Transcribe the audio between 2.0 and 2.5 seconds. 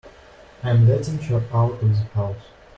house.